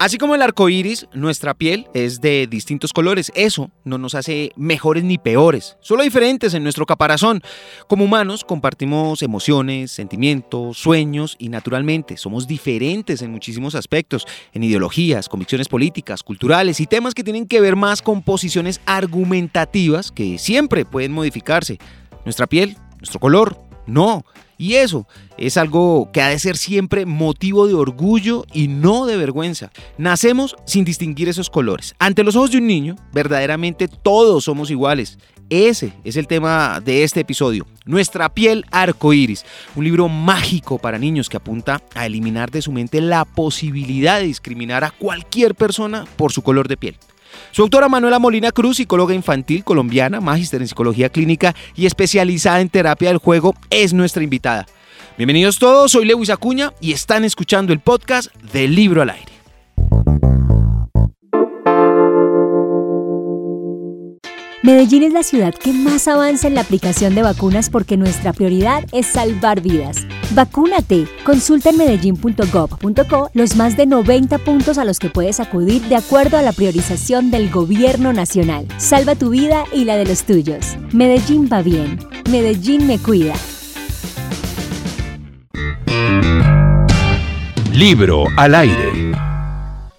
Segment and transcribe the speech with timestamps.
[0.00, 3.32] Así como el arco iris, nuestra piel es de distintos colores.
[3.34, 7.42] Eso no nos hace mejores ni peores, solo diferentes en nuestro caparazón.
[7.88, 15.28] Como humanos compartimos emociones, sentimientos, sueños y naturalmente somos diferentes en muchísimos aspectos, en ideologías,
[15.28, 20.84] convicciones políticas, culturales y temas que tienen que ver más con posiciones argumentativas que siempre
[20.84, 21.78] pueden modificarse.
[22.24, 24.24] Nuestra piel, nuestro color, no.
[24.58, 25.06] Y eso
[25.38, 29.70] es algo que ha de ser siempre motivo de orgullo y no de vergüenza.
[29.98, 31.94] Nacemos sin distinguir esos colores.
[32.00, 35.16] Ante los ojos de un niño, verdaderamente todos somos iguales.
[35.48, 37.66] Ese es el tema de este episodio.
[37.86, 43.00] Nuestra piel arcoíris, un libro mágico para niños que apunta a eliminar de su mente
[43.00, 46.96] la posibilidad de discriminar a cualquier persona por su color de piel.
[47.50, 52.68] Su autora Manuela Molina Cruz, psicóloga infantil colombiana, magíster en psicología clínica y especializada en
[52.68, 54.66] terapia del juego, es nuestra invitada.
[55.16, 59.37] Bienvenidos todos, soy Lewis Acuña y están escuchando el podcast del Libro al Aire.
[64.68, 68.84] Medellín es la ciudad que más avanza en la aplicación de vacunas porque nuestra prioridad
[68.92, 70.06] es salvar vidas.
[70.32, 71.06] Vacúnate.
[71.24, 76.36] Consulta en medellín.gov.co los más de 90 puntos a los que puedes acudir de acuerdo
[76.36, 78.68] a la priorización del gobierno nacional.
[78.76, 80.76] Salva tu vida y la de los tuyos.
[80.92, 81.98] Medellín va bien.
[82.30, 83.32] Medellín me cuida.
[87.72, 89.27] Libro al aire.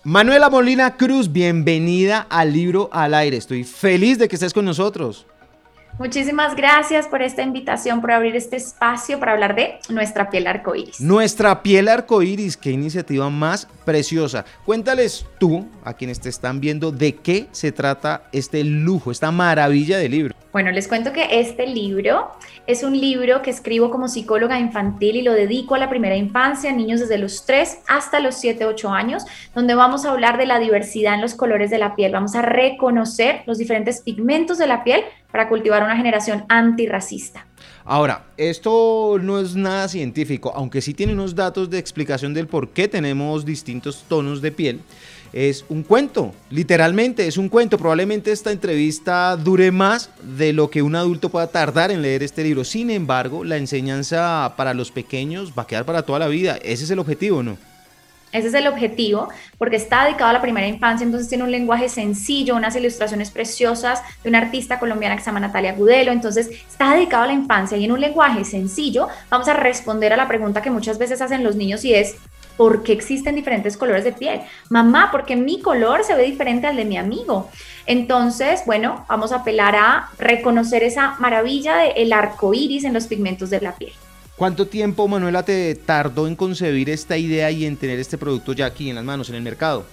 [0.09, 3.37] Manuela Molina Cruz, bienvenida al libro al aire.
[3.37, 5.27] Estoy feliz de que estés con nosotros.
[5.99, 11.01] Muchísimas gracias por esta invitación, por abrir este espacio para hablar de nuestra piel arcoíris.
[11.01, 14.45] Nuestra piel arcoíris, qué iniciativa más preciosa.
[14.65, 19.97] Cuéntales tú, a quienes te están viendo, de qué se trata este lujo, esta maravilla
[19.97, 20.35] de libro.
[20.53, 22.31] Bueno, les cuento que este libro
[22.65, 26.71] es un libro que escribo como psicóloga infantil y lo dedico a la primera infancia,
[26.71, 30.59] niños desde los 3 hasta los 7, 8 años, donde vamos a hablar de la
[30.59, 34.83] diversidad en los colores de la piel, vamos a reconocer los diferentes pigmentos de la
[34.85, 37.45] piel para cultivar una generación antirracista.
[37.85, 42.69] Ahora, esto no es nada científico, aunque sí tiene unos datos de explicación del por
[42.69, 44.81] qué tenemos distintos tonos de piel
[45.33, 47.77] es un cuento, literalmente es un cuento.
[47.77, 52.43] Probablemente esta entrevista dure más de lo que un adulto pueda tardar en leer este
[52.43, 52.63] libro.
[52.63, 56.57] Sin embargo, la enseñanza para los pequeños va a quedar para toda la vida.
[56.63, 57.57] Ese es el objetivo, ¿no?
[58.31, 61.89] Ese es el objetivo, porque está dedicado a la primera infancia, entonces tiene un lenguaje
[61.89, 66.93] sencillo, unas ilustraciones preciosas de una artista colombiana que se llama Natalia Gudelo, entonces está
[66.93, 70.61] dedicado a la infancia y en un lenguaje sencillo vamos a responder a la pregunta
[70.61, 72.15] que muchas veces hacen los niños y es,
[72.59, 74.41] por qué existen diferentes colores de piel.
[74.69, 77.49] Mamá, porque mi color se ve diferente al de mi amigo.
[77.85, 83.49] Entonces, bueno, vamos a apelar a reconocer esa maravilla del arco iris en los pigmentos
[83.49, 83.93] de la piel.
[84.39, 88.67] ¿Cuánto tiempo, Manuela, te tardó en concebir esta idea y en tener este producto ya
[88.67, 89.85] aquí en las manos, en el mercado?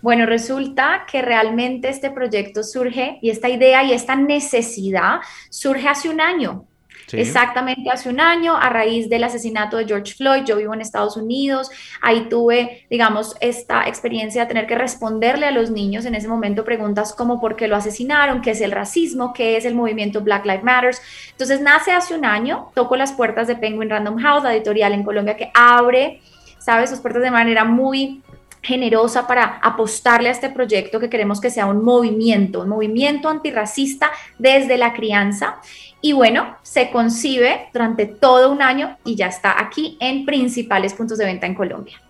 [0.00, 5.16] Bueno, resulta que realmente este proyecto surge y esta idea y esta necesidad
[5.50, 6.68] surge hace un año.
[7.12, 11.16] Exactamente hace un año, a raíz del asesinato de George Floyd, yo vivo en Estados
[11.16, 11.70] Unidos,
[12.02, 16.64] ahí tuve, digamos, esta experiencia de tener que responderle a los niños en ese momento
[16.64, 20.44] preguntas como por qué lo asesinaron, qué es el racismo, qué es el movimiento Black
[20.44, 20.94] Lives Matter.
[21.30, 25.02] Entonces nace hace un año, toco las puertas de Penguin Random House, la editorial en
[25.02, 26.20] Colombia que abre,
[26.58, 26.90] ¿sabes?
[26.90, 28.22] Sus puertas de manera muy
[28.62, 34.10] generosa para apostarle a este proyecto que queremos que sea un movimiento, un movimiento antirracista
[34.38, 35.60] desde la crianza.
[36.00, 41.18] Y bueno, se concibe durante todo un año y ya está aquí en principales puntos
[41.18, 42.00] de venta en Colombia.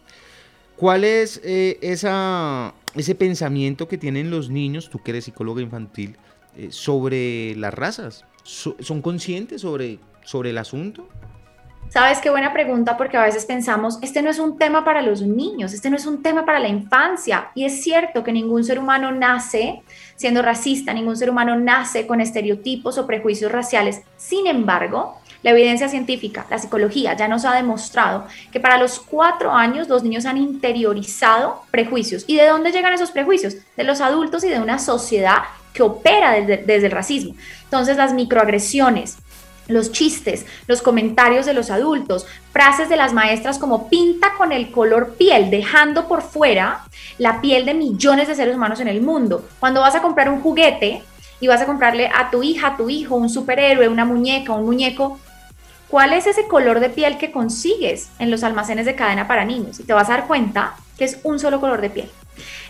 [0.77, 6.17] ¿Cuál es eh, esa, ese pensamiento que tienen los niños, tú que eres psicóloga infantil,
[6.57, 8.25] eh, sobre las razas?
[8.45, 11.09] ¿Son conscientes sobre, sobre el asunto?
[11.91, 15.23] Sabes qué buena pregunta porque a veces pensamos, este no es un tema para los
[15.23, 17.51] niños, este no es un tema para la infancia.
[17.55, 19.83] Y es cierto que ningún ser humano nace
[20.15, 24.03] siendo racista, ningún ser humano nace con estereotipos o prejuicios raciales.
[24.19, 29.53] Sin embargo, la evidencia científica, la psicología ya nos ha demostrado que para los cuatro
[29.53, 32.25] años los niños han interiorizado prejuicios.
[32.27, 33.57] ¿Y de dónde llegan esos prejuicios?
[33.79, 35.39] De los adultos y de una sociedad
[35.73, 37.35] que opera desde, desde el racismo.
[37.65, 39.19] Entonces las microagresiones,
[39.69, 44.71] los chistes, los comentarios de los adultos, frases de las maestras como pinta con el
[44.71, 46.85] color piel, dejando por fuera
[47.19, 49.47] la piel de millones de seres humanos en el mundo.
[49.61, 51.03] Cuando vas a comprar un juguete
[51.41, 54.65] y vas a comprarle a tu hija, a tu hijo, un superhéroe, una muñeca, un
[54.65, 55.21] muñeco,
[55.89, 59.79] ¿cuál es ese color de piel que consigues en los almacenes de cadena para niños?
[59.79, 62.11] Y te vas a dar cuenta que es un solo color de piel.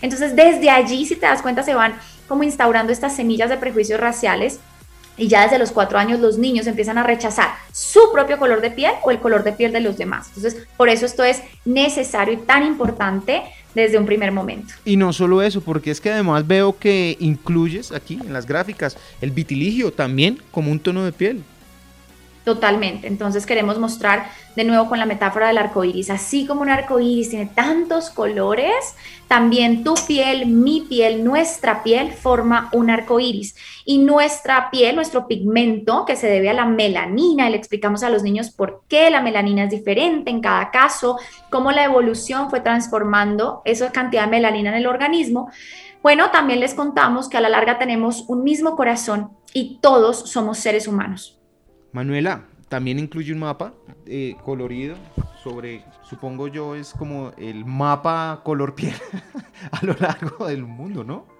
[0.01, 1.95] Entonces, desde allí, si te das cuenta, se van
[2.27, 4.59] como instaurando estas semillas de prejuicios raciales
[5.19, 8.71] y ya desde los cuatro años los niños empiezan a rechazar su propio color de
[8.71, 10.27] piel o el color de piel de los demás.
[10.35, 13.43] Entonces, por eso esto es necesario y tan importante
[13.75, 14.73] desde un primer momento.
[14.85, 18.97] Y no solo eso, porque es que además veo que incluyes aquí en las gráficas
[19.21, 21.43] el vitiligio también como un tono de piel.
[22.49, 23.05] Totalmente.
[23.05, 26.09] Entonces queremos mostrar de nuevo con la metáfora del arco iris.
[26.09, 28.95] Así como un arco iris tiene tantos colores,
[29.27, 33.55] también tu piel, mi piel, nuestra piel forma un arco iris.
[33.85, 38.09] Y nuestra piel, nuestro pigmento, que se debe a la melanina, y le explicamos a
[38.09, 41.19] los niños por qué la melanina es diferente en cada caso,
[41.51, 45.51] cómo la evolución fue transformando esa cantidad de melanina en el organismo.
[46.01, 50.57] Bueno, también les contamos que a la larga tenemos un mismo corazón y todos somos
[50.57, 51.38] seres humanos.
[51.91, 53.73] Manuela, también incluye un mapa
[54.05, 54.95] eh, colorido
[55.43, 58.93] sobre, supongo yo, es como el mapa color piel
[59.71, 61.39] a lo largo del mundo, ¿no?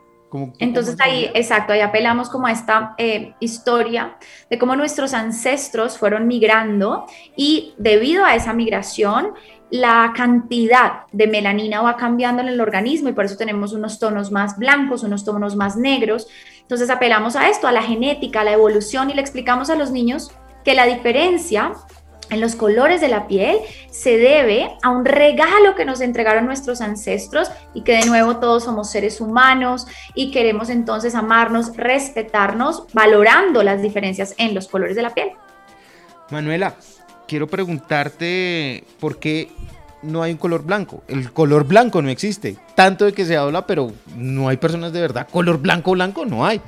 [0.59, 4.17] Entonces ahí, exacto, ahí apelamos como a esta eh, historia
[4.49, 9.33] de cómo nuestros ancestros fueron migrando y debido a esa migración,
[9.71, 14.31] la cantidad de melanina va cambiando en el organismo y por eso tenemos unos tonos
[14.31, 16.27] más blancos, unos tonos más negros.
[16.69, 19.89] Entonces apelamos a esto, a la genética, a la evolución y le explicamos a los
[19.89, 20.30] niños
[20.63, 21.74] que la diferencia
[22.30, 23.57] en los colores de la piel
[23.89, 28.66] se debe a un regalo que nos entregaron nuestros ancestros y que de nuevo todos
[28.66, 35.01] somos seres humanos y queremos entonces amarnos, respetarnos, valorando las diferencias en los colores de
[35.01, 35.31] la piel.
[36.30, 36.75] Manuela,
[37.27, 39.50] quiero preguntarte por qué
[40.01, 41.03] no hay un color blanco.
[41.07, 42.57] El color blanco no existe.
[42.75, 45.27] Tanto de que se habla, pero no hay personas de verdad.
[45.29, 46.61] Color blanco, blanco no hay.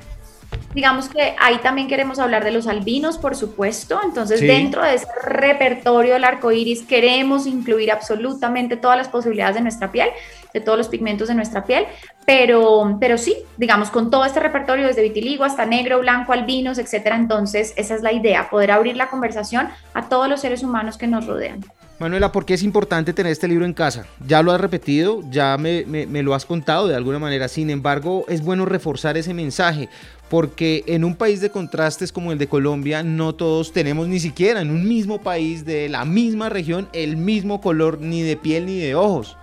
[0.74, 4.00] Digamos que ahí también queremos hablar de los albinos, por supuesto.
[4.04, 9.60] Entonces, dentro de ese repertorio del arco iris, queremos incluir absolutamente todas las posibilidades de
[9.62, 10.08] nuestra piel,
[10.52, 11.86] de todos los pigmentos de nuestra piel.
[12.24, 17.16] Pero, pero sí, digamos, con todo este repertorio, desde vitiligo hasta negro, blanco, albinos, etcétera.
[17.16, 21.06] Entonces, esa es la idea, poder abrir la conversación a todos los seres humanos que
[21.06, 21.60] nos rodean.
[22.02, 24.06] Manuela, ¿por qué es importante tener este libro en casa?
[24.26, 25.84] Ya lo has repetido, ya me,
[26.24, 29.88] lo has contado de alguna manera, sin embargo es bueno reforzar ese mensaje,
[30.28, 34.62] porque en un país de contrastes como el de Colombia no todos tenemos ni siquiera
[34.62, 38.80] en un mismo país de la misma región el mismo color ni de piel ni
[38.80, 39.36] de ojos.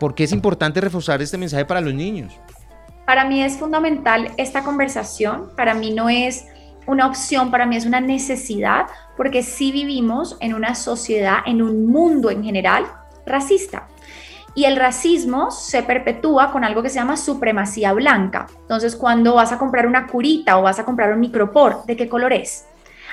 [0.00, 2.32] ¿Por qué es importante reforzar este mensaje para los niños?
[3.04, 6.46] Para mí es fundamental esta conversación, para mí no es
[6.88, 8.86] una opción, para mí es una necesidad,
[9.16, 12.86] porque sí vivimos en una sociedad, en un mundo en general
[13.26, 13.88] racista.
[14.54, 18.46] Y el racismo se perpetúa con algo que se llama supremacía blanca.
[18.62, 22.08] Entonces, cuando vas a comprar una curita o vas a comprar un micropor, ¿de qué
[22.08, 22.66] color es?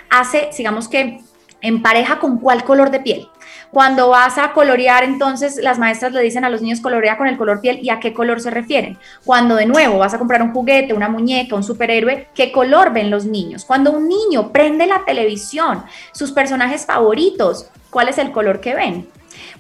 [0.09, 1.19] Hace, digamos que
[1.61, 3.27] en pareja con cuál color de piel.
[3.75, 7.35] Cuando vas a colorear, entonces las maestras le dicen a los niños colorea con el
[7.35, 8.97] color piel y a qué color se refieren.
[9.25, 13.11] Cuando de nuevo vas a comprar un juguete, una muñeca, un superhéroe, ¿qué color ven
[13.11, 13.65] los niños?
[13.65, 15.83] Cuando un niño prende la televisión,
[16.13, 19.09] sus personajes favoritos, ¿cuál es el color que ven?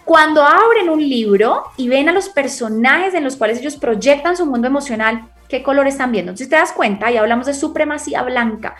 [0.05, 4.45] Cuando abren un libro y ven a los personajes en los cuales ellos proyectan su
[4.45, 6.29] mundo emocional, ¿qué color están viendo?
[6.31, 8.77] Entonces te das cuenta, y hablamos de supremacía blanca.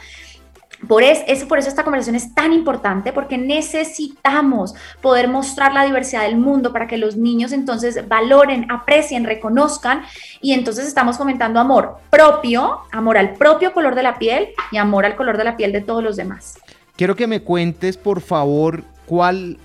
[0.87, 6.23] Por eso, por eso esta conversación es tan importante, porque necesitamos poder mostrar la diversidad
[6.23, 10.03] del mundo para que los niños entonces valoren, aprecien, reconozcan
[10.41, 15.05] y entonces estamos fomentando amor propio, amor al propio color de la piel y amor
[15.05, 16.59] al color de la piel de todos los demás.
[16.95, 19.57] Quiero que me cuentes, por favor, cuál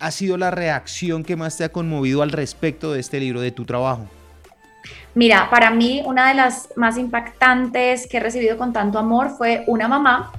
[0.00, 3.52] ha sido la reacción que más te ha conmovido al respecto de este libro, de
[3.52, 4.06] tu trabajo.
[5.14, 9.64] Mira, para mí una de las más impactantes que he recibido con tanto amor fue
[9.66, 10.32] una mamá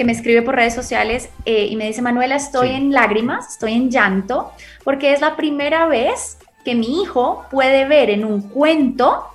[0.00, 3.74] que me escribe por redes sociales eh, y me dice, Manuela, estoy en lágrimas, estoy
[3.74, 4.50] en llanto,
[4.82, 9.26] porque es la primera vez que mi hijo puede ver en un cuento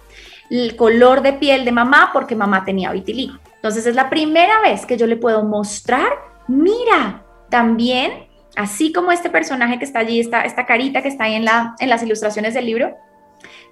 [0.49, 3.35] el color de piel de mamá porque mamá tenía vitiligo.
[3.57, 6.09] Entonces es la primera vez que yo le puedo mostrar,
[6.47, 11.35] mira, también, así como este personaje que está allí, esta, esta carita que está ahí
[11.35, 12.97] en, la, en las ilustraciones del libro,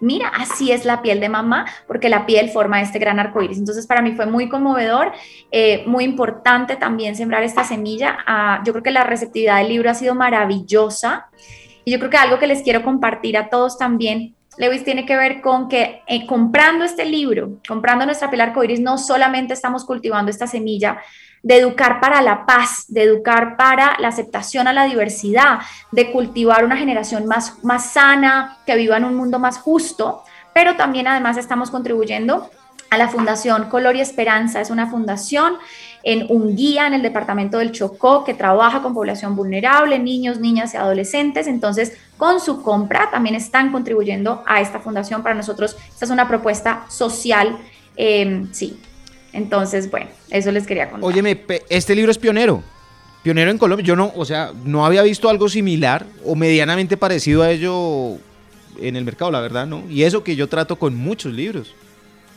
[0.04, 3.58] mira, así es la piel de mamá, porque la piel forma este gran arco iris.
[3.58, 5.14] Entonces, para mí fue muy conmovedor,
[5.52, 8.18] eh, muy importante también sembrar esta semilla.
[8.28, 11.28] Ah, yo creo que la receptividad del libro ha sido maravillosa.
[11.86, 15.18] Y yo creo que algo que les quiero compartir a todos también Lewis tiene que
[15.18, 20.30] ver con que eh, comprando este libro, comprando nuestra piel arcoíris, no solamente estamos cultivando
[20.30, 21.00] esta semilla
[21.42, 25.60] de educar para la paz, de educar para la aceptación a la diversidad,
[25.92, 30.76] de cultivar una generación más, más sana, que viva en un mundo más justo, pero
[30.76, 32.50] también además estamos contribuyendo
[32.94, 34.62] a la Fundación Color y Esperanza.
[34.62, 35.54] Es una fundación
[36.04, 40.74] en un guía en el departamento del Chocó que trabaja con población vulnerable, niños, niñas
[40.74, 41.48] y adolescentes.
[41.48, 45.24] Entonces, con su compra también están contribuyendo a esta fundación.
[45.24, 47.58] Para nosotros, esta es una propuesta social,
[47.96, 48.80] eh, sí,
[49.34, 51.10] entonces, bueno, eso les quería contar.
[51.10, 52.64] Óyeme, este libro es pionero.
[53.24, 53.86] Pionero en Colombia.
[53.86, 58.18] Yo no, o sea, no había visto algo similar o medianamente parecido a ello
[58.80, 59.84] en el mercado, la verdad, ¿no?
[59.90, 61.74] Y eso que yo trato con muchos libros.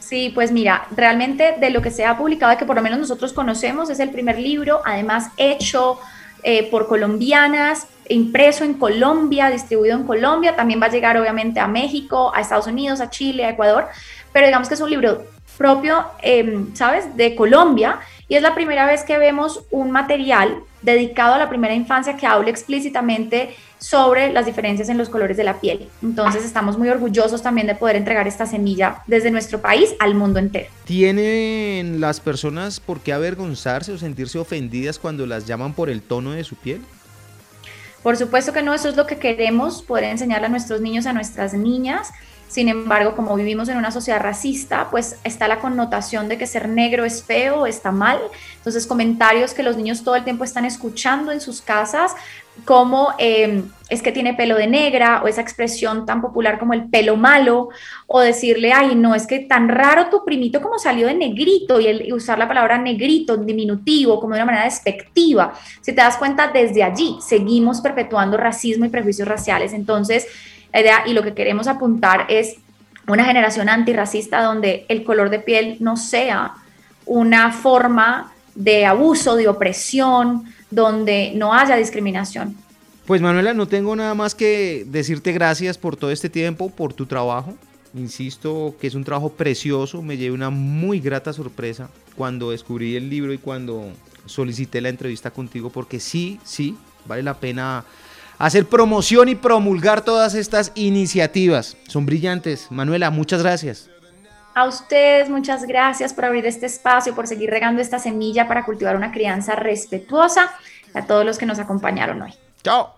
[0.06, 3.32] Sí, pues mira, realmente de lo que se ha publicado, que por lo menos nosotros
[3.32, 5.98] conocemos, es el primer libro, además hecho
[6.44, 11.66] eh, por colombianas, impreso en Colombia, distribuido en Colombia, también va a llegar obviamente a
[11.66, 13.88] México, a Estados Unidos, a Chile, a Ecuador,
[14.32, 15.24] pero digamos que es un libro
[15.58, 17.98] propio, em, ¿sabes?, de Colombia,
[18.28, 22.26] y es la primera vez que vemos un material dedicado a la primera infancia que
[22.26, 25.88] habla explícitamente sobre las diferencias en los colores de la piel.
[26.00, 30.38] Entonces estamos muy orgullosos también de poder entregar esta semilla desde nuestro país al mundo
[30.38, 30.68] entero.
[30.84, 36.30] ¿Tienen las personas por qué avergonzarse o sentirse ofendidas cuando las llaman por el tono
[36.30, 36.80] de su piel?
[38.04, 41.12] Por supuesto que no, eso es lo que queremos, poder enseñarle a nuestros niños, a
[41.12, 42.12] nuestras niñas.
[42.48, 46.68] Sin embargo, como vivimos en una sociedad racista, pues está la connotación de que ser
[46.68, 48.20] negro es feo, está mal.
[48.56, 52.14] Entonces, comentarios que los niños todo el tiempo están escuchando en sus casas,
[52.64, 56.88] como em, es que tiene pelo de negra, o esa expresión tan popular como el
[56.88, 57.68] pelo malo,
[58.06, 61.88] o decirle, ay, no, es que tan raro tu primito como salió de negrito, y,
[61.88, 65.52] el, y usar la palabra negrito, diminutivo, como de una manera despectiva.
[65.80, 69.72] Si te das cuenta, desde allí seguimos perpetuando racismo y prejuicios raciales.
[69.72, 70.26] Entonces,
[70.72, 72.56] la idea y lo que queremos apuntar es
[73.08, 76.54] una generación antirracista donde el color de piel no sea
[77.04, 82.56] una forma de abuso, de opresión, donde no haya discriminación.
[83.06, 87.06] Pues Manuela, no tengo nada más que decirte gracias por todo este tiempo, por tu
[87.06, 87.54] trabajo.
[87.94, 93.08] Insisto que es un trabajo precioso, me llevé una muy grata sorpresa cuando descubrí el
[93.08, 93.92] libro y cuando
[94.26, 97.84] solicité la entrevista contigo, porque sí, sí, vale la pena
[98.38, 101.76] hacer promoción y promulgar todas estas iniciativas.
[101.88, 102.70] Son brillantes.
[102.70, 103.90] Manuela, muchas gracias.
[104.54, 108.96] A ustedes, muchas gracias por abrir este espacio, por seguir regando esta semilla para cultivar
[108.96, 110.50] una crianza respetuosa.
[110.94, 112.32] A todos los que nos acompañaron hoy.
[112.62, 112.95] Chao.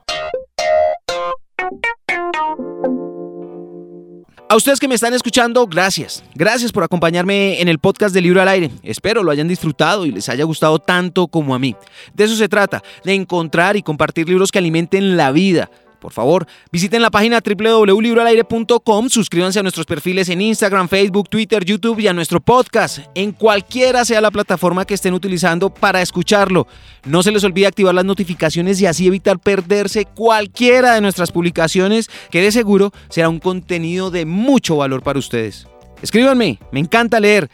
[4.50, 6.24] A ustedes que me están escuchando, gracias.
[6.34, 8.70] Gracias por acompañarme en el podcast de Libro al Aire.
[8.82, 11.76] Espero lo hayan disfrutado y les haya gustado tanto como a mí.
[12.14, 15.70] De eso se trata, de encontrar y compartir libros que alimenten la vida
[16.08, 22.00] por favor, visiten la página www.libroalaire.com, suscríbanse a nuestros perfiles en Instagram, Facebook, Twitter, YouTube
[22.00, 26.66] y a nuestro podcast, en cualquiera sea la plataforma que estén utilizando para escucharlo.
[27.04, 32.08] No se les olvide activar las notificaciones y así evitar perderse cualquiera de nuestras publicaciones,
[32.30, 35.66] que de seguro será un contenido de mucho valor para ustedes.
[36.00, 37.50] Escríbanme, me encanta leer.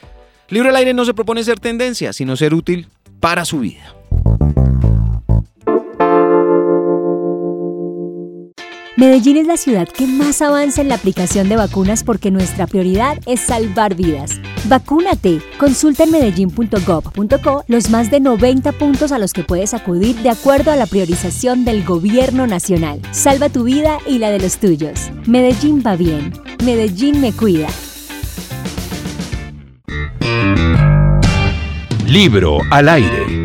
[0.48, 2.86] Libro al aire no se propone ser tendencia, sino ser útil
[3.18, 3.96] para su vida.
[8.96, 13.18] Medellín es la ciudad que más avanza en la aplicación de vacunas porque nuestra prioridad
[13.26, 14.40] es salvar vidas.
[14.66, 15.40] Vacúnate.
[15.58, 20.70] Consulta en medellín.gov.co los más de 90 puntos a los que puedes acudir de acuerdo
[20.70, 23.00] a la priorización del gobierno nacional.
[23.10, 25.10] Salva tu vida y la de los tuyos.
[25.26, 26.32] Medellín va bien.
[26.64, 27.66] Medellín me cuida.
[32.06, 33.43] Libro al aire.